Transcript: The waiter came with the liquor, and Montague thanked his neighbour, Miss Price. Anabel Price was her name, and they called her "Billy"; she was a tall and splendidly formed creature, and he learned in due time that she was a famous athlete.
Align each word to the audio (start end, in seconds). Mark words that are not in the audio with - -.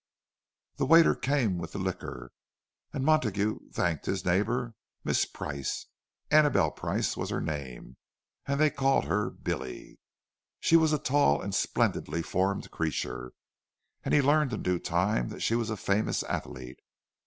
The 0.77 0.85
waiter 0.87 1.13
came 1.13 1.59
with 1.59 1.73
the 1.73 1.77
liquor, 1.77 2.31
and 2.91 3.05
Montague 3.05 3.59
thanked 3.71 4.07
his 4.07 4.25
neighbour, 4.25 4.73
Miss 5.03 5.25
Price. 5.25 5.85
Anabel 6.31 6.71
Price 6.71 7.15
was 7.15 7.29
her 7.29 7.39
name, 7.39 7.97
and 8.47 8.59
they 8.59 8.71
called 8.71 9.05
her 9.05 9.29
"Billy"; 9.29 9.99
she 10.59 10.75
was 10.75 10.91
a 10.91 10.97
tall 10.97 11.39
and 11.39 11.53
splendidly 11.53 12.23
formed 12.23 12.71
creature, 12.71 13.33
and 14.03 14.11
he 14.15 14.23
learned 14.23 14.53
in 14.53 14.63
due 14.63 14.79
time 14.79 15.29
that 15.29 15.41
she 15.41 15.53
was 15.53 15.69
a 15.69 15.77
famous 15.77 16.23
athlete. 16.23 16.79